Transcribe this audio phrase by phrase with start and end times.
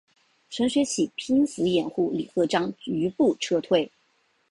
[0.49, 3.91] 程学启拼死掩护李鹤章余部撤退。